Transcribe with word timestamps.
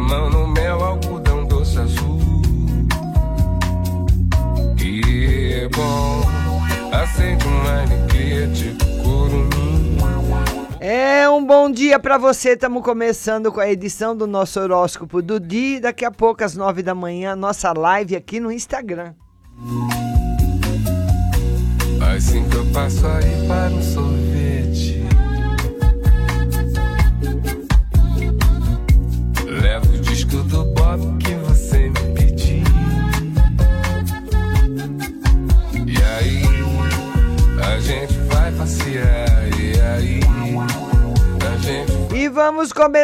mão 0.00 0.30
no 0.30 0.46
mel, 0.48 0.82
algodão 0.82 1.44
doce 1.44 1.78
azul. 1.78 2.18
E 4.82 5.52
é 5.54 5.68
bom, 5.68 6.22
acende 6.92 7.46
uma 7.46 7.82
alegria 7.82 8.48
tipo 8.48 8.84
curumim. 9.02 9.98
É 10.80 11.28
um 11.28 11.44
bom 11.44 11.70
dia 11.70 11.98
para 11.98 12.16
você. 12.16 12.54
Estamos 12.54 12.82
começando 12.82 13.52
com 13.52 13.60
a 13.60 13.70
edição 13.70 14.16
do 14.16 14.26
nosso 14.26 14.58
horóscopo 14.58 15.20
do 15.20 15.38
dia. 15.38 15.80
Daqui 15.80 16.04
a 16.04 16.10
pouco, 16.10 16.42
às 16.42 16.56
nove 16.56 16.82
da 16.82 16.94
manhã, 16.94 17.36
nossa 17.36 17.72
live 17.72 18.16
aqui 18.16 18.40
no 18.40 18.50
Instagram. 18.50 19.12
Assim 22.16 22.48
que 22.48 22.56
eu 22.56 22.66
passo 22.72 23.06
aí 23.06 23.46
para 23.46 23.70
um 23.70 23.82
sorvete. 23.82 24.29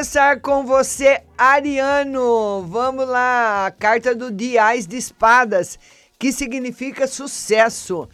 Começar 0.07 0.41
com 0.41 0.65
você, 0.65 1.21
Ariano. 1.37 2.63
Vamos 2.69 3.09
lá, 3.09 3.67
a 3.67 3.73
carta 3.73 4.15
do 4.15 4.31
dia, 4.31 4.63
Ais 4.63 4.87
de 4.87 4.97
Espadas, 4.97 5.81
que 6.17 6.31
significa 6.31 7.09
sucesso. 7.09 8.09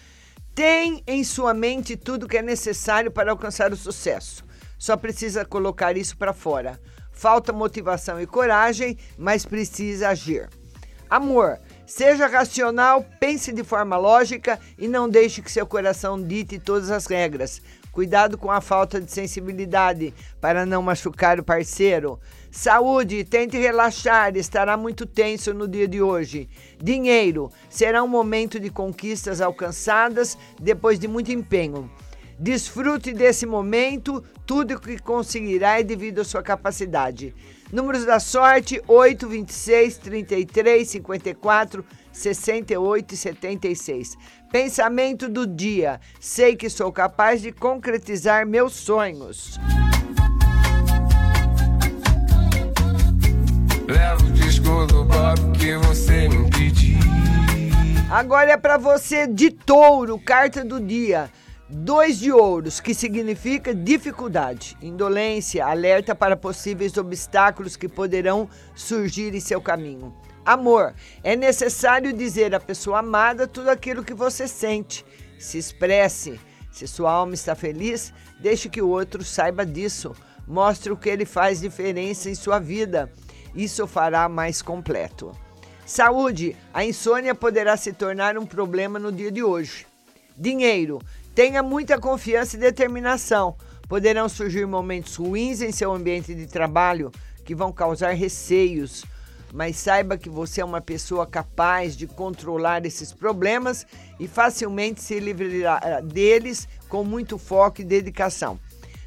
Tem 0.55 1.03
em 1.07 1.23
sua 1.23 1.53
mente 1.53 1.95
tudo 1.95 2.27
que 2.27 2.39
é 2.39 2.43
necessário 2.43 3.11
para 3.11 3.31
alcançar 3.31 3.75
o 3.75 3.77
sucesso. 3.77 4.43
Só 4.79 4.97
precisa 4.97 5.45
colocar 5.45 5.95
isso 5.95 6.17
para 6.17 6.33
fora. 6.33 6.81
Falta 7.13 7.53
motivação 7.53 8.19
e 8.19 8.27
coragem, 8.27 8.97
mas 9.19 9.45
precisa 9.45 10.09
agir. 10.09 10.49
Amor, 11.11 11.61
seja 11.87 12.27
racional, 12.27 13.05
pense 13.21 13.53
de 13.53 13.63
forma 13.63 13.99
lógica 13.99 14.59
e 14.79 14.89
não 14.89 15.11
deixe 15.11 15.43
que 15.43 15.53
seu 15.53 15.67
coração 15.67 16.21
dite 16.23 16.59
todas 16.59 16.91
as 16.91 17.05
regras. 17.05 17.61
Cuidado 17.93 18.39
com 18.39 18.51
a 18.51 18.63
falta 18.63 18.99
de 18.99 19.13
sensibilidade 19.13 20.15
para 20.41 20.65
não 20.65 20.81
machucar 20.81 21.39
o 21.39 21.45
parceiro. 21.45 22.19
Saúde, 22.51 23.23
tente 23.23 23.59
relaxar, 23.59 24.35
estará 24.35 24.79
muito 24.79 25.05
tenso 25.05 25.53
no 25.53 25.69
dia 25.69 25.87
de 25.87 26.01
hoje. 26.01 26.49
Dinheiro, 26.83 27.53
será 27.69 28.03
um 28.03 28.09
momento 28.09 28.59
de 28.59 28.71
conquistas 28.71 29.43
alcançadas 29.43 30.39
depois 30.59 30.99
de 30.99 31.07
muito 31.07 31.31
empenho. 31.31 31.91
Desfrute 32.39 33.13
desse 33.13 33.45
momento, 33.45 34.25
tudo 34.47 34.81
que 34.81 34.99
conseguirá 34.99 35.79
é 35.79 35.83
devido 35.83 36.23
à 36.23 36.25
sua 36.25 36.43
capacidade. 36.43 37.35
Números 37.71 38.05
da 38.05 38.19
sorte: 38.19 38.83
8, 38.89 39.29
26, 39.29 39.99
33, 39.99 40.89
54, 40.89 41.85
68 42.13 43.15
e 43.15 43.17
76. 43.17 44.19
Pensamento 44.53 45.31
do 45.31 45.47
dia: 45.47 45.99
sei 46.21 46.55
que 46.55 46.69
sou 46.69 46.93
capaz 46.93 47.41
de 47.41 47.51
concretizar 47.51 48.47
meus 48.47 48.75
sonhos. 48.75 49.59
levo 53.87 54.27
o 54.27 54.33
disco 54.33 54.87
do 54.87 55.05
Bob 55.05 55.59
que 55.59 55.75
você 55.77 56.29
me 56.29 56.51
pediu. 56.51 56.99
Agora 58.11 58.53
é 58.53 58.57
para 58.59 58.77
você 58.77 59.27
de 59.27 59.51
touro, 59.51 60.19
carta 60.19 60.63
do 60.63 60.79
dia. 60.79 61.31
Dois 61.69 62.19
de 62.19 62.31
ouros, 62.31 62.79
que 62.79 62.93
significa 62.93 63.75
dificuldade, 63.75 64.77
indolência, 64.83 65.65
alerta 65.65 66.15
para 66.15 66.37
possíveis 66.37 66.99
obstáculos 66.99 67.77
que 67.77 67.89
poderão 67.89 68.47
surgir 68.75 69.35
em 69.35 69.41
seu 69.41 69.63
caminho. 69.63 70.15
Amor, 70.45 70.93
é 71.23 71.37
necessário 71.37 72.13
dizer 72.13 72.55
à 72.55 72.59
pessoa 72.59 72.99
amada 72.99 73.47
tudo 73.47 73.69
aquilo 73.69 74.05
que 74.05 74.13
você 74.15 74.49
sente. 74.49 75.05
Se 75.39 75.57
expresse. 75.57 76.41
Se 76.71 76.87
sua 76.89 77.13
alma 77.13 77.35
está 77.35 77.55
feliz, 77.55 78.13
deixe 78.41 78.69
que 78.69 78.81
o 78.81 78.89
outro 78.89 79.23
saiba 79.23 79.65
disso. 79.65 80.17
Mostre 80.47 80.91
o 80.91 80.97
que 80.97 81.09
ele 81.09 81.25
faz 81.25 81.61
diferença 81.61 82.29
em 82.29 82.35
sua 82.35 82.59
vida. 82.59 83.13
Isso 83.55 83.85
o 83.85 83.87
fará 83.87 84.29
mais 84.29 84.63
completo. 84.63 85.33
Saúde, 85.85 86.57
a 86.73 86.85
insônia 86.85 87.35
poderá 87.35 87.77
se 87.77 87.93
tornar 87.93 88.39
um 88.39 88.47
problema 88.47 88.99
no 88.99 89.13
dia 89.13 89.31
de 89.31 89.43
hoje. 89.43 89.87
Dinheiro, 90.37 91.01
tenha 91.35 91.63
muita 91.63 91.99
confiança 91.99 92.57
e 92.57 92.61
determinação. 92.61 93.55
Poderão 93.89 94.29
surgir 94.29 94.67
momentos 94.67 95.17
ruins 95.17 95.61
em 95.61 95.71
seu 95.71 95.93
ambiente 95.93 96.35
de 96.35 96.47
trabalho 96.47 97.13
que 97.45 97.55
vão 97.55 97.73
causar 97.73 98.13
receios, 98.13 99.05
mas 99.53 99.77
saiba 99.77 100.17
que 100.17 100.31
você 100.31 100.63
é 100.63 100.65
uma 100.65 100.81
pessoa 100.81 101.27
capaz 101.27 101.95
de 101.95 102.07
controlar 102.07 102.87
esses 102.87 103.13
problemas 103.13 103.87
e 104.19 104.27
facilmente 104.27 105.03
se 105.03 105.21
livrará 105.21 106.01
deles 106.01 106.67
com 106.89 107.05
muito 107.05 107.37
foco 107.37 107.83
e 107.83 107.85
dedicação. 107.85 108.59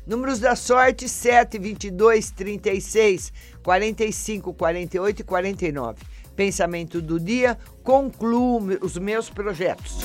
Números 0.06 0.40
da 0.40 0.56
sorte: 0.56 1.10
7, 1.10 1.58
22, 1.58 2.30
36, 2.30 3.34
45, 3.64 4.54
48 4.54 5.20
e 5.20 5.24
49. 5.24 6.04
Pensamento 6.36 7.02
do 7.02 7.20
dia: 7.20 7.58
concluo 7.84 8.62
os 8.82 8.98
meus 8.98 9.30
projetos. 9.30 9.98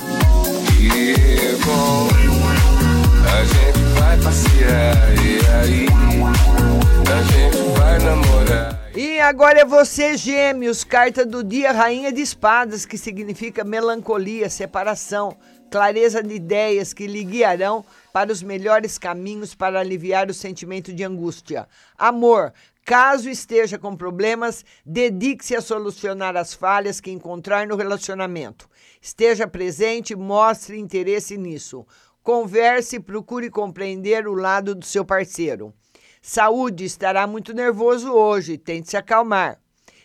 E 0.81 2.40
agora 9.31 9.61
é 9.61 9.65
você, 9.65 10.17
Gêmeos, 10.17 10.83
carta 10.83 11.25
do 11.25 11.45
dia, 11.45 11.71
Rainha 11.71 12.11
de 12.11 12.21
Espadas, 12.21 12.85
que 12.85 12.99
significa 12.99 13.63
melancolia, 13.63 14.51
separação, 14.51 15.39
clareza 15.71 16.21
de 16.21 16.35
ideias 16.35 16.93
que 16.93 17.07
lhe 17.07 17.23
guiarão 17.23 17.85
para 18.13 18.33
os 18.33 18.43
melhores 18.43 18.99
caminhos 18.99 19.55
para 19.55 19.79
aliviar 19.79 20.29
o 20.29 20.35
sentimento 20.35 20.93
de 20.93 21.05
angústia. 21.05 21.69
Amor, 21.97 22.53
caso 22.85 23.31
esteja 23.31 23.79
com 23.79 23.95
problemas, 23.95 24.65
dedique-se 24.85 25.55
a 25.55 25.61
solucionar 25.61 26.37
as 26.37 26.53
falhas 26.53 27.01
que 27.01 27.13
encontrar 27.13 27.69
no 27.69 27.77
relacionamento. 27.77 28.69
Esteja 29.01 29.47
presente 29.47 30.17
mostre 30.17 30.77
interesse 30.77 31.39
nisso. 31.39 31.87
Converse 32.21 32.97
e 32.97 33.01
procure 33.01 33.49
compreender 33.49 34.27
o 34.27 34.35
lado 34.35 34.75
do 34.75 34.85
seu 34.85 35.05
parceiro. 35.05 35.73
Saúde, 36.23 36.85
estará 36.85 37.27
muito 37.27 37.55
nervoso 37.55 38.13
hoje, 38.13 38.59
tente 38.59 38.91
se 38.91 38.97
acalmar. 38.97 39.59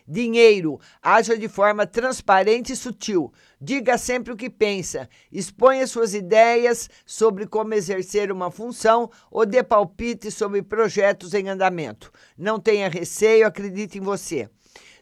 Dinheiro, 0.07 0.79
haja 1.01 1.37
de 1.37 1.49
forma 1.49 1.85
transparente 1.85 2.71
e 2.71 2.75
sutil. 2.75 3.33
Diga 3.59 3.97
sempre 3.97 4.31
o 4.31 4.35
que 4.37 4.49
pensa. 4.49 5.09
Exponha 5.29 5.85
suas 5.87 6.13
ideias 6.13 6.89
sobre 7.05 7.45
como 7.45 7.73
exercer 7.73 8.31
uma 8.31 8.49
função 8.49 9.09
ou 9.29 9.45
dê 9.45 9.61
palpite 9.61 10.31
sobre 10.31 10.61
projetos 10.61 11.33
em 11.33 11.49
andamento. 11.49 12.11
Não 12.37 12.59
tenha 12.59 12.87
receio, 12.87 13.47
acredite 13.47 13.97
em 13.97 14.01
você. 14.01 14.47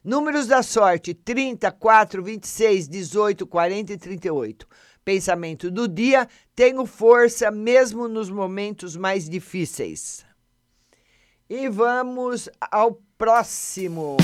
Números 0.03 0.47
da 0.47 0.63
sorte: 0.63 1.13
30, 1.13 1.69
4, 1.72 2.24
26, 2.24 2.88
18, 2.88 3.45
40 3.45 3.94
e 3.94 3.97
38. 3.97 4.68
Pensamento 5.06 5.69
do 5.69 5.88
dia: 5.88 6.28
tenho 6.56 6.85
força 6.85 7.51
mesmo 7.51 8.07
nos 8.07 8.30
momentos 8.30 8.95
mais 8.95 9.30
difíceis. 9.30 10.25
E 11.50 11.68
vamos 11.68 12.48
ao 12.72 12.98
próximo. 13.18 14.16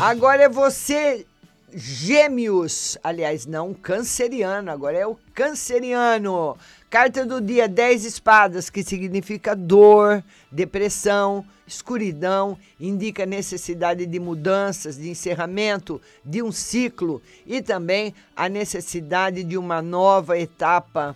Agora 0.00 0.44
é 0.44 0.48
você, 0.48 1.26
Gêmeos. 1.74 2.96
Aliás, 3.04 3.44
não 3.44 3.74
canceriano, 3.74 4.70
agora 4.70 4.96
é 4.96 5.06
o 5.06 5.18
canceriano. 5.34 6.56
Carta 6.88 7.26
do 7.26 7.38
dia: 7.38 7.68
10 7.68 8.06
espadas, 8.06 8.70
que 8.70 8.82
significa 8.82 9.54
dor, 9.54 10.24
depressão, 10.50 11.44
escuridão, 11.66 12.56
indica 12.80 13.26
necessidade 13.26 14.06
de 14.06 14.18
mudanças, 14.18 14.96
de 14.96 15.10
encerramento 15.10 16.00
de 16.24 16.42
um 16.42 16.50
ciclo 16.50 17.20
e 17.46 17.60
também 17.60 18.14
a 18.34 18.48
necessidade 18.48 19.44
de 19.44 19.58
uma 19.58 19.82
nova 19.82 20.38
etapa 20.38 21.14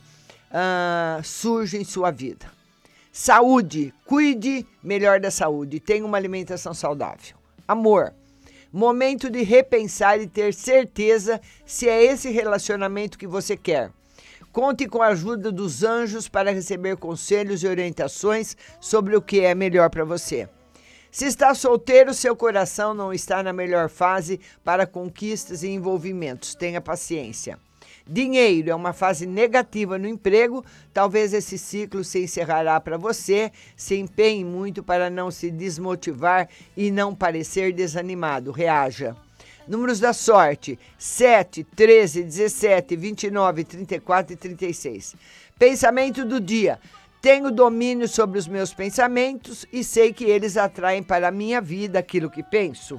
ah, 0.51 1.21
surge 1.23 1.79
em 1.79 1.85
sua 1.85 2.11
vida. 2.11 2.47
Saúde, 3.13 3.93
cuide 4.05 4.67
melhor 4.83 5.21
da 5.21 5.31
saúde, 5.31 5.81
tenha 5.81 6.05
uma 6.05 6.17
alimentação 6.17 6.73
saudável. 6.73 7.37
Amor, 7.67 8.15
momento 8.73 9.29
de 9.29 9.43
repensar 9.43 10.21
e 10.21 10.27
ter 10.27 10.55
certeza 10.55 11.41
se 11.67 11.89
é 11.89 12.05
esse 12.05 12.31
relacionamento 12.31 13.19
que 13.19 13.27
você 13.27 13.57
quer. 13.57 13.91
Conte 14.53 14.87
com 14.87 15.03
a 15.03 15.09
ajuda 15.09 15.53
dos 15.53 15.83
anjos 15.83 16.29
para 16.29 16.53
receber 16.53 16.97
conselhos 16.97 17.63
e 17.63 17.67
orientações 17.67 18.57
sobre 18.81 19.17
o 19.17 19.23
que 19.23 19.41
é 19.41 19.55
melhor 19.55 19.91
para 19.91 20.05
você. 20.05 20.49
Se 21.11 21.27
está 21.27 21.55
solteiro, 21.55 22.13
seu 22.13 22.37
coração 22.37 22.95
não 22.95 23.13
está 23.13 23.43
na 23.43 23.53
melhor 23.53 23.89
fase 23.89 24.41
para 24.63 24.87
conquistas 24.87 25.63
e 25.63 25.69
envolvimentos. 25.69 26.55
Tenha 26.55 26.81
paciência. 26.81 27.59
Dinheiro 28.07 28.71
é 28.71 28.75
uma 28.75 28.93
fase 28.93 29.27
negativa 29.27 29.99
no 29.99 30.09
emprego, 30.09 30.65
talvez 30.93 31.33
esse 31.33 31.59
ciclo 31.59 32.03
se 32.03 32.23
encerrará 32.23 32.81
para 32.81 32.97
você. 32.97 33.53
Se 33.77 33.97
empenhe 33.97 34.45
muito 34.45 34.83
para 34.83 35.11
não 35.11 35.31
se 35.31 35.51
desmotivar 35.51 36.49
e 36.77 36.91
não 36.91 37.15
parecer 37.15 37.73
desanimado. 37.73 38.51
Reaja. 38.51 39.17
Números 39.67 40.01
da 40.01 40.13
sorte: 40.13 40.79
7, 40.97 41.65
13, 41.77 42.23
17, 42.23 42.97
29, 42.97 43.65
34 43.65 44.33
e 44.33 44.37
36. 44.37 45.15
Pensamento 45.59 46.25
do 46.25 46.41
dia: 46.41 46.79
tenho 47.21 47.51
domínio 47.51 48.07
sobre 48.07 48.39
os 48.39 48.47
meus 48.47 48.73
pensamentos 48.73 49.67
e 49.73 49.83
sei 49.83 50.13
que 50.13 50.25
eles 50.25 50.57
atraem 50.57 51.03
para 51.03 51.29
a 51.29 51.33
minha 51.33 51.61
vida 51.61 51.99
aquilo 51.99 52.31
que 52.31 52.43
penso. 52.45 52.99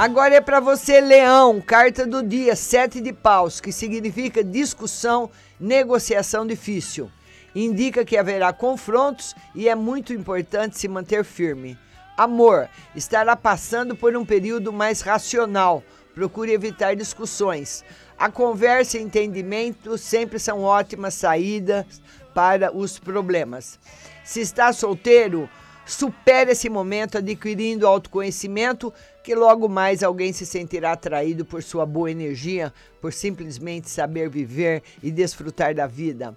Agora 0.00 0.34
é 0.34 0.40
para 0.40 0.60
você, 0.60 0.98
Leão, 0.98 1.60
carta 1.60 2.06
do 2.06 2.22
dia, 2.22 2.56
sete 2.56 3.02
de 3.02 3.12
paus, 3.12 3.60
que 3.60 3.70
significa 3.70 4.42
discussão, 4.42 5.30
negociação 5.60 6.46
difícil 6.46 7.10
indica 7.54 8.02
que 8.02 8.16
haverá 8.16 8.50
confrontos 8.50 9.34
e 9.54 9.68
é 9.68 9.74
muito 9.74 10.14
importante 10.14 10.78
se 10.78 10.88
manter 10.88 11.22
firme. 11.22 11.78
Amor 12.16 12.66
estará 12.96 13.36
passando 13.36 13.94
por 13.94 14.16
um 14.16 14.24
período 14.24 14.72
mais 14.72 15.02
racional. 15.02 15.82
Procure 16.14 16.50
evitar 16.50 16.96
discussões. 16.96 17.84
A 18.16 18.30
conversa 18.30 18.96
e 18.96 19.02
entendimento 19.02 19.98
sempre 19.98 20.38
são 20.38 20.62
ótimas 20.62 21.12
saídas 21.12 21.84
para 22.32 22.74
os 22.74 22.98
problemas. 22.98 23.78
Se 24.24 24.40
está 24.40 24.72
solteiro, 24.72 25.46
supere 25.90 26.52
esse 26.52 26.68
momento 26.68 27.18
adquirindo 27.18 27.86
autoconhecimento, 27.86 28.92
que 29.22 29.34
logo 29.34 29.68
mais 29.68 30.02
alguém 30.02 30.32
se 30.32 30.46
sentirá 30.46 30.92
atraído 30.92 31.44
por 31.44 31.62
sua 31.62 31.84
boa 31.84 32.10
energia, 32.10 32.72
por 33.00 33.12
simplesmente 33.12 33.90
saber 33.90 34.28
viver 34.28 34.82
e 35.02 35.10
desfrutar 35.10 35.74
da 35.74 35.86
vida. 35.86 36.36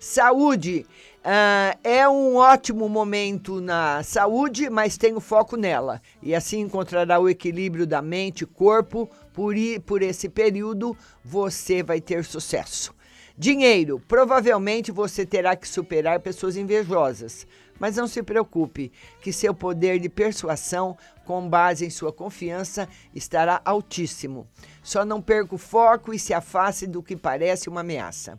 Saúde 0.00 0.84
uh, 1.24 1.78
é 1.82 2.06
um 2.06 2.36
ótimo 2.36 2.88
momento 2.88 3.60
na 3.60 4.02
saúde, 4.02 4.68
mas 4.68 4.98
tenho 4.98 5.18
foco 5.18 5.56
nela. 5.56 6.02
E 6.22 6.34
assim 6.34 6.60
encontrará 6.60 7.18
o 7.18 7.28
equilíbrio 7.28 7.86
da 7.86 8.02
mente 8.02 8.42
e 8.42 8.46
corpo. 8.46 9.08
Por, 9.32 9.54
por 9.86 10.02
esse 10.02 10.28
período, 10.28 10.96
você 11.24 11.82
vai 11.82 12.00
ter 12.00 12.24
sucesso. 12.24 12.94
Dinheiro. 13.36 14.00
Provavelmente 14.06 14.92
você 14.92 15.26
terá 15.26 15.56
que 15.56 15.68
superar 15.68 16.20
pessoas 16.20 16.56
invejosas. 16.56 17.46
Mas 17.78 17.96
não 17.96 18.06
se 18.06 18.22
preocupe, 18.22 18.92
que 19.20 19.32
seu 19.32 19.52
poder 19.52 19.98
de 19.98 20.08
persuasão, 20.08 20.96
com 21.24 21.48
base 21.48 21.84
em 21.84 21.90
sua 21.90 22.12
confiança, 22.12 22.88
estará 23.12 23.60
altíssimo. 23.64 24.46
Só 24.80 25.04
não 25.04 25.20
perca 25.20 25.56
o 25.56 25.58
foco 25.58 26.14
e 26.14 26.18
se 26.18 26.32
afaste 26.32 26.86
do 26.86 27.02
que 27.02 27.16
parece 27.16 27.68
uma 27.68 27.80
ameaça. 27.80 28.38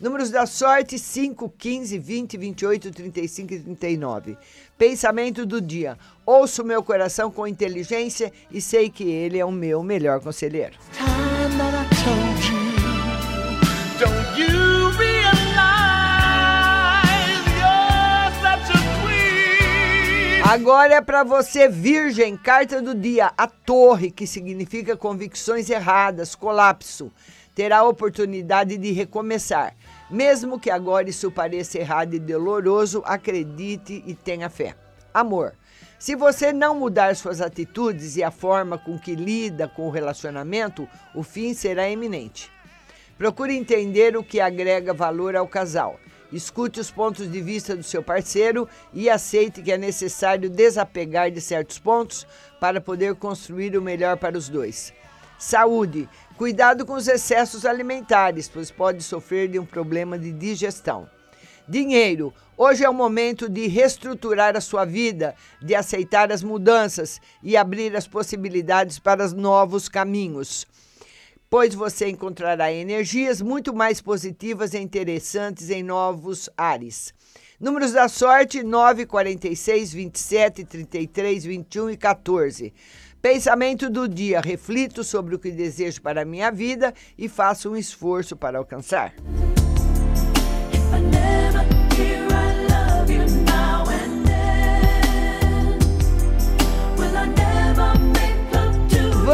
Números 0.00 0.30
da 0.30 0.46
sorte: 0.46 1.00
5, 1.00 1.52
15, 1.58 1.98
20, 1.98 2.36
28, 2.36 2.90
35 2.92 3.54
e 3.54 3.58
39. 3.58 4.38
Pensamento 4.78 5.44
do 5.44 5.60
dia: 5.60 5.98
ouço 6.24 6.62
meu 6.62 6.80
coração 6.80 7.28
com 7.28 7.46
inteligência 7.46 8.32
e 8.52 8.60
sei 8.60 8.88
que 8.88 9.02
ele 9.02 9.38
é 9.38 9.44
o 9.44 9.50
meu 9.50 9.82
melhor 9.82 10.20
conselheiro. 10.20 10.76
Agora 20.48 20.94
é 20.94 21.00
para 21.00 21.24
você, 21.24 21.68
Virgem, 21.68 22.36
carta 22.36 22.80
do 22.80 22.94
dia, 22.94 23.32
a 23.36 23.48
torre, 23.48 24.12
que 24.12 24.28
significa 24.28 24.96
convicções 24.96 25.68
erradas, 25.68 26.36
colapso. 26.36 27.10
Terá 27.52 27.78
a 27.78 27.88
oportunidade 27.88 28.78
de 28.78 28.92
recomeçar. 28.92 29.74
Mesmo 30.08 30.60
que 30.60 30.70
agora 30.70 31.10
isso 31.10 31.32
pareça 31.32 31.80
errado 31.80 32.14
e 32.14 32.20
doloroso, 32.20 33.02
acredite 33.04 34.04
e 34.06 34.14
tenha 34.14 34.48
fé. 34.48 34.76
Amor. 35.12 35.52
Se 35.98 36.14
você 36.14 36.52
não 36.52 36.76
mudar 36.76 37.16
suas 37.16 37.40
atitudes 37.40 38.16
e 38.16 38.22
a 38.22 38.30
forma 38.30 38.78
com 38.78 38.96
que 38.96 39.16
lida 39.16 39.66
com 39.66 39.88
o 39.88 39.90
relacionamento, 39.90 40.88
o 41.12 41.24
fim 41.24 41.54
será 41.54 41.90
iminente. 41.90 42.52
Procure 43.18 43.56
entender 43.56 44.16
o 44.16 44.22
que 44.22 44.40
agrega 44.40 44.94
valor 44.94 45.34
ao 45.34 45.48
casal. 45.48 45.98
Escute 46.32 46.80
os 46.80 46.90
pontos 46.90 47.30
de 47.30 47.40
vista 47.40 47.76
do 47.76 47.82
seu 47.82 48.02
parceiro 48.02 48.68
e 48.92 49.08
aceite 49.08 49.62
que 49.62 49.70
é 49.70 49.78
necessário 49.78 50.50
desapegar 50.50 51.30
de 51.30 51.40
certos 51.40 51.78
pontos 51.78 52.26
para 52.60 52.80
poder 52.80 53.14
construir 53.14 53.76
o 53.76 53.82
melhor 53.82 54.16
para 54.16 54.36
os 54.36 54.48
dois. 54.48 54.92
Saúde. 55.38 56.08
Cuidado 56.36 56.84
com 56.84 56.94
os 56.94 57.08
excessos 57.08 57.64
alimentares, 57.64 58.48
pois 58.48 58.70
pode 58.70 59.02
sofrer 59.02 59.48
de 59.48 59.58
um 59.58 59.64
problema 59.64 60.18
de 60.18 60.32
digestão. 60.32 61.08
Dinheiro. 61.68 62.32
Hoje 62.56 62.84
é 62.84 62.88
o 62.88 62.94
momento 62.94 63.48
de 63.48 63.66
reestruturar 63.66 64.56
a 64.56 64.60
sua 64.60 64.84
vida, 64.84 65.34
de 65.60 65.74
aceitar 65.74 66.32
as 66.32 66.42
mudanças 66.42 67.20
e 67.42 67.56
abrir 67.56 67.94
as 67.96 68.06
possibilidades 68.06 68.98
para 68.98 69.28
novos 69.28 69.88
caminhos. 69.88 70.66
Pois 71.48 71.74
você 71.74 72.08
encontrará 72.08 72.72
energias 72.72 73.40
muito 73.40 73.72
mais 73.72 74.00
positivas 74.00 74.74
e 74.74 74.78
interessantes 74.78 75.70
em 75.70 75.82
novos 75.82 76.50
ares. 76.56 77.14
Números 77.60 77.92
da 77.92 78.08
sorte: 78.08 78.62
9, 78.62 79.06
46, 79.06 79.92
27, 79.92 80.64
33, 80.64 81.44
21 81.44 81.90
e 81.90 81.96
14. 81.96 82.74
Pensamento 83.22 83.88
do 83.88 84.08
dia: 84.08 84.40
reflito 84.40 85.04
sobre 85.04 85.36
o 85.36 85.38
que 85.38 85.50
desejo 85.50 86.02
para 86.02 86.22
a 86.22 86.24
minha 86.24 86.50
vida 86.50 86.92
e 87.16 87.28
faço 87.28 87.70
um 87.70 87.76
esforço 87.76 88.36
para 88.36 88.58
alcançar. 88.58 89.14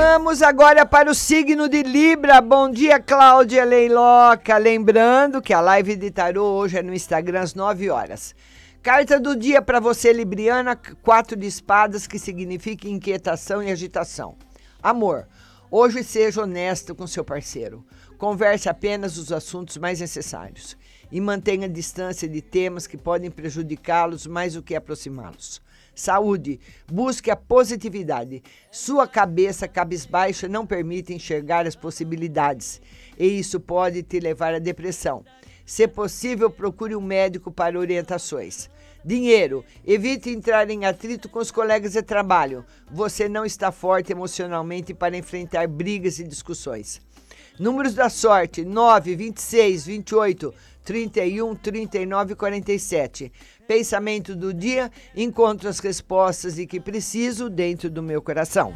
Vamos 0.05 0.43
agora 0.43 0.85
para 0.85 1.09
o 1.09 1.15
signo 1.15 1.69
de 1.69 1.85
Libra. 1.85 2.41
Bom 2.41 2.69
dia, 2.69 2.99
Cláudia 2.99 3.65
Leiloca. 3.65 4.59
Lembrando 4.59 5.41
que 5.41 5.53
a 5.55 5.61
live 5.61 5.95
de 5.95 6.11
tarô 6.11 6.45
hoje 6.45 6.77
é 6.77 6.83
no 6.83 6.93
Instagram 6.93 7.41
às 7.41 7.55
9 7.55 7.89
horas. 7.89 8.35
Carta 8.83 9.21
do 9.21 9.37
dia 9.37 9.63
para 9.63 9.79
você, 9.79 10.13
Libriana, 10.13 10.75
quatro 10.75 11.37
de 11.37 11.47
espadas, 11.47 12.09
que 12.09 12.19
significa 12.19 12.89
inquietação 12.89 13.63
e 13.63 13.71
agitação. 13.71 14.35
Amor, 14.83 15.29
hoje 15.71 16.03
seja 16.03 16.43
honesto 16.43 16.97
com 16.97 17.07
seu 17.07 17.25
parceiro. 17.25 17.87
Converse 18.19 18.69
apenas 18.69 19.17
os 19.17 19.31
assuntos 19.31 19.77
mais 19.77 20.01
necessários 20.01 20.77
e 21.13 21.21
mantenha 21.21 21.69
distância 21.69 22.29
de 22.29 22.43
temas 22.43 22.89
que 22.89 22.97
podem 22.97 23.31
prejudicá-los 23.31 24.27
mais 24.27 24.55
do 24.55 24.65
que 24.65 24.75
aproximá-los. 24.75 25.63
Saúde, 25.95 26.59
busque 26.91 27.31
a 27.31 27.37
positividade. 27.37 28.43
Sua 28.71 29.07
cabeça 29.07 29.69
cabisbaixa 29.69 30.49
não 30.49 30.67
permite 30.67 31.13
enxergar 31.13 31.67
as 31.67 31.77
possibilidades 31.77 32.81
e 33.19 33.27
isso 33.27 33.61
pode 33.61 34.03
te 34.03 34.19
levar 34.19 34.55
à 34.55 34.59
depressão. 34.59 35.25
Se 35.65 35.87
possível, 35.87 36.51
procure 36.51 36.97
um 36.97 37.01
médico 37.01 37.51
para 37.51 37.79
orientações. 37.79 38.69
Dinheiro. 39.05 39.65
Evite 39.87 40.31
entrar 40.31 40.71
em 40.71 40.85
atrito 40.85 41.29
com 41.29 41.41
os 41.41 41.51
colegas 41.51 41.93
de 41.93 42.03
trabalho. 42.03 42.65
Você 42.91 43.29
não 43.29 43.45
está 43.45 43.73
forte 43.73 44.13
emocionalmente 44.13 44.95
para 44.95 45.17
enfrentar 45.17 45.67
brigas 45.67 46.19
e 46.19 46.25
discussões. 46.25 47.01
Números 47.59 47.95
da 47.95 48.09
sorte: 48.09 48.65
9, 48.65 49.15
26, 49.17 49.87
28, 49.87 50.55
31, 50.85 51.55
39 51.55 52.33
e 52.33 52.37
47. 52.37 53.33
Pensamento 53.73 54.37
do 54.37 54.53
dia: 54.53 54.93
encontro 55.17 55.67
as 55.67 55.79
respostas 55.79 56.57
de 56.57 56.67
que 56.67 56.79
preciso 56.79 57.49
dentro 57.49 57.89
do 57.89 58.03
meu 58.03 58.21
coração. 58.21 58.75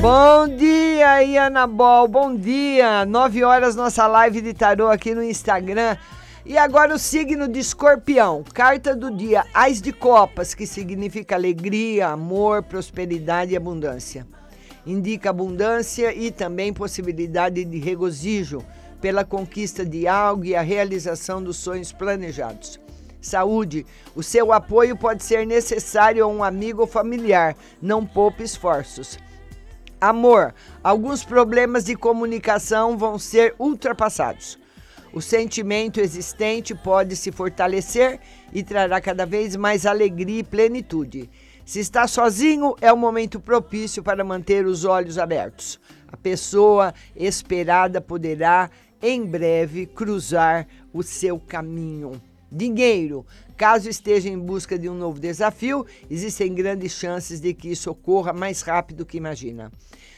Bom 0.00 0.56
dia, 0.56 1.24
Iana 1.24 1.66
Bol. 1.66 2.06
Bom 2.06 2.36
dia. 2.36 3.04
9 3.04 3.42
horas 3.42 3.74
nossa 3.74 4.06
live 4.06 4.40
de 4.40 4.54
tarô 4.54 4.88
aqui 4.88 5.16
no 5.16 5.24
Instagram. 5.24 5.96
E 6.46 6.56
agora 6.56 6.94
o 6.94 6.98
signo 6.98 7.48
de 7.48 7.58
Escorpião, 7.58 8.44
carta 8.54 8.94
do 8.94 9.10
dia, 9.10 9.44
Ais 9.52 9.82
de 9.82 9.92
Copas, 9.92 10.54
que 10.54 10.64
significa 10.64 11.34
alegria, 11.34 12.10
amor, 12.10 12.62
prosperidade 12.62 13.52
e 13.52 13.56
abundância. 13.56 14.24
Indica 14.86 15.30
abundância 15.30 16.14
e 16.14 16.30
também 16.30 16.72
possibilidade 16.72 17.64
de 17.64 17.78
regozijo 17.78 18.64
pela 19.00 19.24
conquista 19.24 19.84
de 19.84 20.06
algo 20.06 20.44
e 20.44 20.54
a 20.54 20.60
realização 20.60 21.42
dos 21.42 21.56
sonhos 21.56 21.92
planejados. 21.92 22.80
Saúde, 23.20 23.86
o 24.14 24.22
seu 24.22 24.52
apoio 24.52 24.96
pode 24.96 25.24
ser 25.24 25.46
necessário 25.46 26.24
a 26.24 26.26
um 26.26 26.44
amigo 26.44 26.82
ou 26.82 26.86
familiar, 26.86 27.56
não 27.80 28.04
poupe 28.04 28.42
esforços. 28.42 29.18
Amor, 29.98 30.54
alguns 30.82 31.24
problemas 31.24 31.84
de 31.84 31.96
comunicação 31.96 32.98
vão 32.98 33.18
ser 33.18 33.54
ultrapassados. 33.58 34.58
O 35.14 35.22
sentimento 35.22 36.00
existente 36.00 36.74
pode 36.74 37.14
se 37.14 37.32
fortalecer 37.32 38.20
e 38.52 38.62
trará 38.62 39.00
cada 39.00 39.24
vez 39.24 39.56
mais 39.56 39.86
alegria 39.86 40.40
e 40.40 40.44
plenitude. 40.44 41.30
Se 41.64 41.80
está 41.80 42.06
sozinho, 42.06 42.74
é 42.78 42.92
o 42.92 42.96
momento 42.96 43.40
propício 43.40 44.02
para 44.02 44.22
manter 44.22 44.66
os 44.66 44.84
olhos 44.84 45.16
abertos. 45.16 45.80
A 46.06 46.16
pessoa 46.16 46.92
esperada 47.16 48.02
poderá 48.02 48.70
em 49.00 49.24
breve 49.24 49.86
cruzar 49.86 50.68
o 50.92 51.02
seu 51.02 51.38
caminho. 51.40 52.20
Dinheiro. 52.52 53.24
Caso 53.56 53.88
esteja 53.88 54.28
em 54.28 54.38
busca 54.38 54.78
de 54.78 54.90
um 54.90 54.94
novo 54.94 55.18
desafio, 55.18 55.86
existem 56.10 56.54
grandes 56.54 56.92
chances 56.92 57.40
de 57.40 57.54
que 57.54 57.70
isso 57.70 57.90
ocorra 57.90 58.32
mais 58.32 58.60
rápido 58.60 59.06
que 59.06 59.16
imagina. 59.16 59.72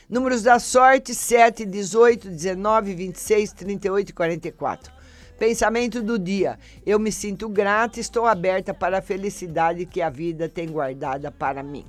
Números 0.08 0.42
da 0.42 0.58
sorte: 0.58 1.14
7, 1.14 1.64
18, 1.64 2.28
19, 2.28 2.94
26, 2.94 3.52
38 3.52 4.10
e 4.10 4.12
44. 4.12 4.95
Pensamento 5.38 6.02
do 6.02 6.18
dia: 6.18 6.58
eu 6.84 6.98
me 6.98 7.12
sinto 7.12 7.48
grata 7.48 7.98
e 7.98 8.00
estou 8.00 8.26
aberta 8.26 8.72
para 8.72 8.98
a 8.98 9.02
felicidade 9.02 9.84
que 9.84 10.00
a 10.00 10.08
vida 10.08 10.48
tem 10.48 10.66
guardada 10.66 11.30
para 11.30 11.62
mim. 11.62 11.84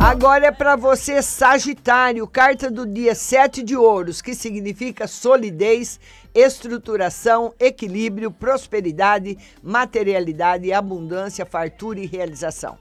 Agora 0.00 0.46
é 0.46 0.52
para 0.52 0.76
você, 0.76 1.20
Sagitário, 1.20 2.26
carta 2.26 2.70
do 2.70 2.86
dia 2.86 3.16
7 3.16 3.64
de 3.64 3.76
ouros, 3.76 4.22
que 4.22 4.32
significa 4.32 5.08
solidez, 5.08 5.98
estruturação, 6.32 7.52
equilíbrio, 7.58 8.30
prosperidade, 8.30 9.36
materialidade, 9.60 10.72
abundância, 10.72 11.44
fartura 11.44 11.98
e 11.98 12.06
realização 12.06 12.78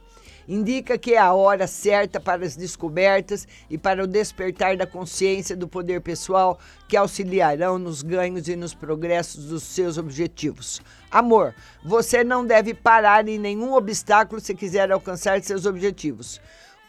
indica 0.48 0.98
que 0.98 1.14
é 1.14 1.18
a 1.18 1.34
hora 1.34 1.68
certa 1.68 2.20
para 2.20 2.46
as 2.46 2.56
descobertas 2.56 3.48
e 3.70 3.78
para 3.78 4.04
o 4.04 4.08
despertar 4.08 4.78
da 4.78 4.88
consciência 4.88 5.56
do 5.56 5.68
poder 5.68 6.02
pessoal 6.02 6.60
que 6.88 6.96
auxiliarão 6.96 7.78
nos 7.78 8.02
ganhos 8.02 8.48
e 8.48 8.56
nos 8.56 8.74
progressos 8.74 9.46
dos 9.46 9.64
seus 9.64 9.98
objetivos. 9.98 10.82
Amor, 11.12 11.54
você 11.84 12.24
não 12.24 12.46
deve 12.46 12.74
parar 12.74 13.28
em 13.28 13.38
nenhum 13.38 13.74
obstáculo 13.74 14.40
se 14.40 14.56
quiser 14.56 14.92
alcançar 14.92 15.42
seus 15.42 15.66
objetivos. 15.66 16.40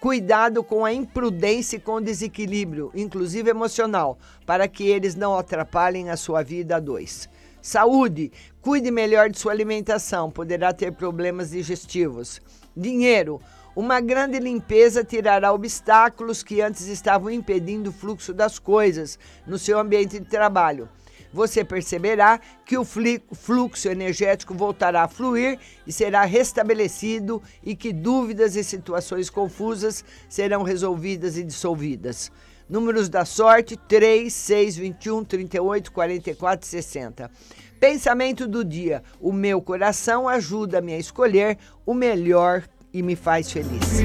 Cuidado 0.01 0.63
com 0.63 0.85
a 0.85 0.93
imprudência 0.93 1.77
e 1.77 1.81
com 1.81 1.95
o 1.95 2.01
desequilíbrio, 2.01 2.93
inclusive 2.95 3.51
emocional, 3.51 4.17
para 4.47 4.69
que 4.69 4.87
eles 4.87 5.17
não 5.17 5.37
atrapalhem 5.37 6.09
a 6.09 6.17
sua 6.17 6.41
vida 6.43 6.77
a 6.77 6.81
dois. 6.81 7.29
Saúde, 7.61 8.31
cuide 8.63 8.93
melhor 8.93 9.29
de 9.29 9.39
sua 9.39 9.51
alimentação, 9.51 10.31
poderá 10.31 10.73
ter 10.73 10.93
problemas 10.93 11.51
digestivos. 11.51 12.41
Dinheiro. 12.79 13.41
Uma 13.75 14.01
grande 14.01 14.39
limpeza 14.39 15.03
tirará 15.03 15.53
obstáculos 15.53 16.45
que 16.45 16.61
antes 16.61 16.87
estavam 16.87 17.29
impedindo 17.29 17.91
o 17.91 17.93
fluxo 17.93 18.33
das 18.33 18.59
coisas 18.59 19.19
no 19.45 19.59
seu 19.59 19.81
ambiente 19.81 20.21
de 20.21 20.27
trabalho. 20.27 20.89
Você 21.33 21.65
perceberá 21.65 22.41
que 22.65 22.79
o 22.79 22.85
fluxo 22.85 23.89
energético 23.89 24.55
voltará 24.55 25.03
a 25.03 25.09
fluir 25.09 25.59
e 25.87 25.93
será 25.93 26.25
restabelecido 26.25 27.43
e 27.65 27.75
que 27.75 27.93
dúvidas 27.93 28.55
e 28.55 28.63
situações 28.63 29.29
confusas 29.29 30.05
serão 30.29 30.63
resolvidas 30.63 31.37
e 31.37 31.43
dissolvidas. 31.43 32.31
Números 32.69 33.09
da 33.09 33.25
sorte: 33.25 33.77
3, 33.77 34.33
6, 34.33 34.77
21, 34.77 35.25
38, 35.25 35.91
44 35.91 36.67
e 36.67 36.71
60. 36.71 37.31
Pensamento 37.79 38.49
do 38.49 38.65
dia: 38.65 39.03
o 39.21 39.33
meu 39.33 39.63
coração 39.63 40.29
ajuda-me 40.29 40.95
a 40.95 40.99
escolher 40.99 41.59
o 41.87 41.95
melhor 41.95 42.65
e 42.93 43.03
me 43.03 43.15
faz 43.15 43.51
feliz. 43.51 44.03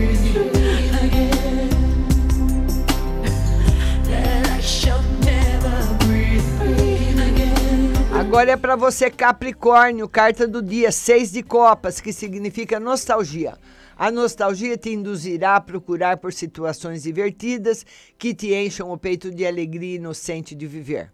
Agora 8.12 8.52
é 8.52 8.58
para 8.58 8.76
você, 8.76 9.10
Capricórnio, 9.10 10.08
carta 10.08 10.48
do 10.48 10.62
dia, 10.62 10.92
seis 10.92 11.32
de 11.32 11.44
copas, 11.44 12.00
que 12.00 12.14
significa 12.14 12.80
nostalgia. 12.80 13.58
A 13.96 14.10
nostalgia 14.10 14.76
te 14.78 14.90
induzirá 14.92 15.56
a 15.56 15.62
procurar 15.62 16.18
por 16.18 16.34
situações 16.34 17.04
divertidas 17.04 17.86
que 18.18 18.34
te 18.34 18.54
encham 18.54 18.92
o 18.92 18.98
peito 18.98 19.30
de 19.30 19.46
alegria 19.46 19.98
inocente 19.98 20.56
de 20.56 20.66
viver. 20.66 21.12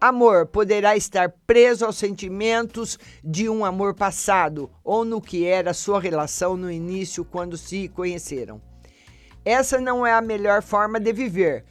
Amor 0.00 0.46
poderá 0.46 0.96
estar 0.96 1.28
preso 1.46 1.84
aos 1.84 1.98
sentimentos 1.98 2.98
de 3.22 3.50
um 3.50 3.66
amor 3.66 3.94
passado 3.94 4.70
ou 4.82 5.04
no 5.04 5.20
que 5.20 5.44
era 5.44 5.74
sua 5.74 6.00
relação 6.00 6.56
no 6.56 6.70
início 6.70 7.22
quando 7.22 7.54
se 7.58 7.86
conheceram. 7.88 8.62
Essa 9.44 9.78
não 9.78 10.06
é 10.06 10.14
a 10.14 10.22
melhor 10.22 10.62
forma 10.62 10.98
de 10.98 11.12
viver. 11.12 11.66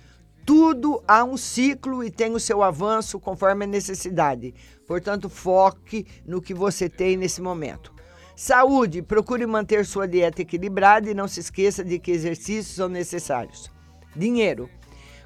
Tudo 0.45 1.03
há 1.07 1.24
um 1.24 1.38
ciclo 1.38 2.03
e 2.03 2.12
tem 2.12 2.36
o 2.36 2.39
seu 2.39 2.62
avanço 2.62 3.19
conforme 3.19 3.65
a 3.65 3.67
necessidade. 3.67 4.53
Portanto, 4.86 5.27
foque 5.27 6.05
no 6.24 6.39
que 6.39 6.53
você 6.53 6.88
tem 6.88 7.17
nesse 7.17 7.41
momento. 7.41 7.91
Saúde, 8.36 9.01
procure 9.01 9.48
manter 9.48 9.83
sua 9.88 10.07
dieta 10.07 10.43
equilibrada 10.43 11.09
e 11.09 11.15
não 11.15 11.27
se 11.27 11.39
esqueça 11.39 11.83
de 11.83 11.98
que 11.98 12.12
exercícios 12.12 12.75
são 12.75 12.88
necessários. 12.88 13.71
Dinheiro, 14.15 14.69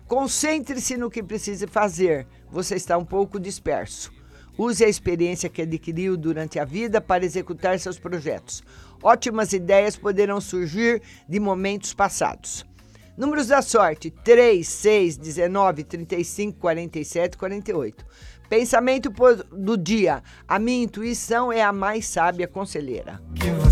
Concentre-se 0.07 0.97
no 0.97 1.09
que 1.09 1.23
precisa 1.23 1.67
fazer, 1.67 2.27
você 2.51 2.75
está 2.75 2.97
um 2.97 3.05
pouco 3.05 3.39
disperso. 3.39 4.11
Use 4.57 4.83
a 4.83 4.89
experiência 4.89 5.49
que 5.49 5.61
adquiriu 5.61 6.15
durante 6.15 6.59
a 6.59 6.65
vida 6.65 7.01
para 7.01 7.25
executar 7.25 7.79
seus 7.79 7.97
projetos. 7.97 8.61
Ótimas 9.01 9.51
ideias 9.51 9.97
poderão 9.97 10.39
surgir 10.39 11.01
de 11.27 11.39
momentos 11.39 11.93
passados. 11.93 12.63
Números 13.17 13.47
da 13.47 13.61
sorte: 13.61 14.11
3, 14.11 14.67
6, 14.67 15.17
19, 15.17 15.83
35, 15.83 16.59
47, 16.59 17.37
48. 17.37 18.05
Pensamento 18.47 19.11
do 19.51 19.75
dia: 19.75 20.21
a 20.47 20.59
minha 20.59 20.83
intuição 20.83 21.51
é 21.51 21.63
a 21.63 21.73
mais 21.73 22.05
sábia 22.05 22.47
conselheira. 22.47 23.21
Que 23.35 23.62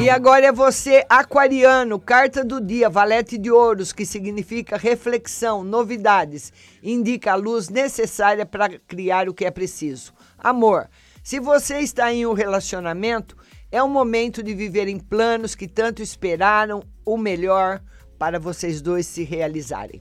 e 0.00 0.10
agora 0.10 0.46
é 0.46 0.52
você, 0.52 1.04
aquariano, 1.06 1.98
carta 2.00 2.42
do 2.42 2.60
dia, 2.60 2.88
valete 2.88 3.36
de 3.36 3.50
ouros, 3.50 3.92
que 3.92 4.06
significa 4.06 4.78
reflexão, 4.78 5.62
novidades. 5.62 6.50
Indica 6.82 7.32
a 7.32 7.34
luz 7.34 7.68
necessária 7.68 8.46
para 8.46 8.70
criar 8.78 9.28
o 9.28 9.34
que 9.34 9.44
é 9.44 9.50
preciso. 9.50 10.14
Amor, 10.38 10.88
se 11.22 11.38
você 11.38 11.80
está 11.80 12.10
em 12.10 12.24
um 12.24 12.32
relacionamento, 12.32 13.36
é 13.70 13.82
o 13.82 13.88
momento 13.88 14.42
de 14.42 14.54
viver 14.54 14.88
em 14.88 14.98
planos 14.98 15.54
que 15.54 15.68
tanto 15.68 16.00
esperaram 16.00 16.82
o 17.04 17.18
melhor 17.18 17.82
para 18.18 18.38
vocês 18.38 18.80
dois 18.80 19.06
se 19.06 19.24
realizarem. 19.24 20.00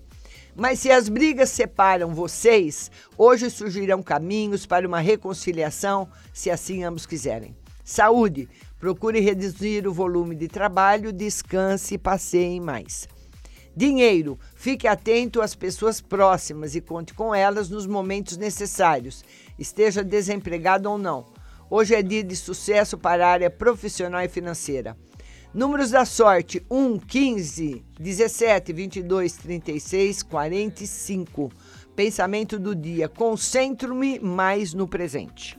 Mas 0.55 0.79
se 0.79 0.89
as 0.89 1.09
brigas 1.09 1.49
separam 1.49 2.15
vocês, 2.15 2.89
hoje 3.17 3.49
surgirão 3.49 4.01
caminhos 4.01 4.65
para 4.65 4.87
uma 4.87 4.99
reconciliação, 4.99 6.07
se 6.33 6.49
assim 6.49 6.83
ambos 6.83 7.05
quiserem. 7.05 7.53
Saúde, 7.87 8.49
procure 8.77 9.21
reduzir 9.21 9.87
o 9.87 9.93
volume 9.93 10.35
de 10.35 10.49
trabalho, 10.49 11.13
descanse 11.13 11.93
e 11.93 11.97
passeie 11.97 12.59
mais. 12.59 13.07
Dinheiro, 13.73 14.37
fique 14.57 14.85
atento 14.85 15.41
às 15.41 15.55
pessoas 15.55 16.01
próximas 16.01 16.75
e 16.75 16.81
conte 16.81 17.13
com 17.13 17.33
elas 17.33 17.69
nos 17.69 17.87
momentos 17.87 18.35
necessários, 18.35 19.23
esteja 19.57 20.03
desempregado 20.03 20.91
ou 20.91 20.97
não. 20.97 21.27
Hoje 21.69 21.95
é 21.95 22.03
dia 22.03 22.25
de 22.25 22.35
sucesso 22.35 22.97
para 22.97 23.25
a 23.25 23.31
área 23.31 23.49
profissional 23.49 24.21
e 24.21 24.27
financeira. 24.27 24.97
Números 25.53 25.91
da 25.91 26.03
sorte: 26.03 26.61
1, 26.69 26.99
15, 26.99 27.85
17, 27.97 28.73
22, 28.73 29.37
36, 29.37 30.23
45. 30.23 31.49
Pensamento 31.95 32.59
do 32.59 32.75
dia: 32.75 33.07
concentro-me 33.07 34.19
mais 34.19 34.73
no 34.73 34.89
presente. 34.89 35.57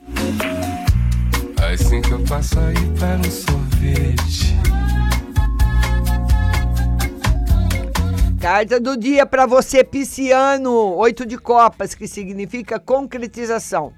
Assim 1.71 2.01
que 2.01 2.13
eu 2.13 2.25
passo 2.25 2.59
aí 2.59 2.75
para 2.99 3.19
um 3.19 3.31
sorvete. 3.31 4.57
Carta 8.41 8.81
do 8.81 8.97
dia 8.97 9.27
para 9.27 9.45
você, 9.45 9.85
pisciano. 9.85 10.73
Oito 10.97 11.27
de 11.27 11.37
copas, 11.37 11.95
que 11.95 12.09
significa 12.09 12.81
concretização. 12.81 13.93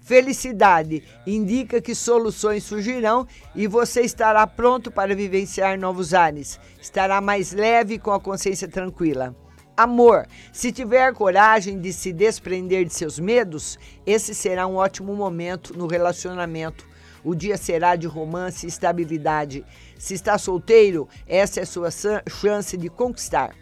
Felicidade 0.00 1.02
indica 1.26 1.80
que 1.80 1.96
soluções 1.96 2.62
surgirão 2.62 3.26
e 3.56 3.66
você 3.66 4.02
estará 4.02 4.46
pronto 4.46 4.92
para 4.92 5.12
vivenciar 5.12 5.76
novos 5.76 6.14
ares. 6.14 6.60
Estará 6.80 7.20
mais 7.20 7.52
leve 7.52 7.98
com 7.98 8.12
a 8.12 8.20
consciência 8.20 8.68
tranquila. 8.68 9.34
Amor, 9.76 10.28
se 10.52 10.70
tiver 10.70 11.12
coragem 11.12 11.80
de 11.80 11.92
se 11.92 12.12
desprender 12.12 12.84
de 12.84 12.94
seus 12.94 13.18
medos, 13.18 13.76
esse 14.06 14.32
será 14.32 14.64
um 14.68 14.76
ótimo 14.76 15.12
momento 15.16 15.76
no 15.76 15.88
relacionamento. 15.88 16.86
O 17.24 17.34
dia 17.34 17.56
será 17.56 17.96
de 17.96 18.06
romance 18.06 18.66
e 18.66 18.68
estabilidade. 18.68 19.64
Se 19.98 20.14
está 20.14 20.38
solteiro, 20.38 21.08
essa 21.26 21.60
é 21.60 21.64
sua 21.64 21.90
chance 22.28 22.76
de 22.76 22.88
conquistar. 22.88 23.54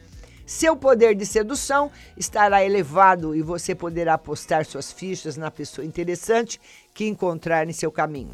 Seu 0.46 0.76
poder 0.76 1.14
de 1.14 1.25
sedução 1.25 1.90
estará 2.16 2.62
elevado 2.62 3.34
e 3.34 3.40
você 3.40 3.75
poderá 3.75 4.18
postar 4.18 4.66
suas 4.66 4.92
fichas 4.92 5.38
na 5.38 5.50
pessoa 5.50 5.87
interessante 5.87 6.61
que 6.92 7.06
encontrar 7.06 7.68
em 7.68 7.73
seu 7.73 7.90
caminho. 7.90 8.32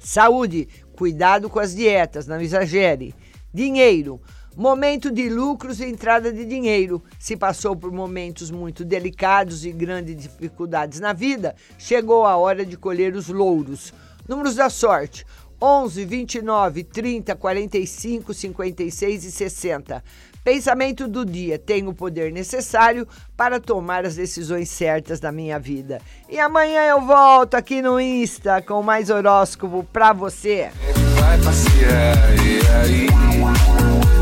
Saúde, 0.00 0.68
cuidado 0.96 1.48
com 1.48 1.60
as 1.60 1.74
dietas, 1.74 2.26
não 2.26 2.40
exagere. 2.40 3.14
Dinheiro, 3.54 4.20
momento 4.56 5.12
de 5.12 5.28
lucros 5.28 5.80
e 5.80 5.84
entrada 5.84 6.32
de 6.32 6.44
dinheiro. 6.44 7.00
Se 7.20 7.36
passou 7.36 7.76
por 7.76 7.92
momentos 7.92 8.50
muito 8.50 8.84
delicados 8.84 9.64
e 9.64 9.70
grandes 9.70 10.16
dificuldades 10.16 10.98
na 10.98 11.12
vida, 11.12 11.54
chegou 11.78 12.26
a 12.26 12.36
hora 12.36 12.66
de 12.66 12.76
colher 12.76 13.14
os 13.14 13.28
louros. 13.28 13.94
Números 14.28 14.54
da 14.54 14.68
sorte: 14.68 15.24
11, 15.60 16.04
29, 16.04 16.84
30, 16.84 17.34
45, 17.34 18.34
56 18.34 19.24
e 19.24 19.32
60. 19.32 20.04
Pensamento 20.44 21.08
do 21.08 21.24
dia: 21.24 21.58
tenho 21.58 21.90
o 21.90 21.94
poder 21.94 22.30
necessário 22.30 23.08
para 23.36 23.58
tomar 23.58 24.04
as 24.04 24.14
decisões 24.14 24.68
certas 24.68 25.18
da 25.18 25.32
minha 25.32 25.58
vida. 25.58 26.00
E 26.28 26.38
amanhã 26.38 26.82
eu 26.84 27.00
volto 27.00 27.54
aqui 27.54 27.80
no 27.80 27.98
Insta 27.98 28.60
com 28.60 28.82
mais 28.82 29.10
horóscopo 29.10 29.82
para 29.92 30.12
você. 30.12 30.70
Vai 31.18 31.38
passear 31.38 32.36
e 32.44 32.60
aí 32.82 33.08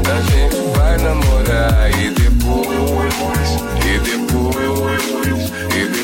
a 0.09 0.21
gente 0.23 0.57
vai 0.77 0.97
namorar 0.99 1.91
e 2.01 2.11
depois, 2.11 3.15
e 3.85 3.99
depois, 3.99 5.51
e 5.75 5.87
depois 5.87 5.96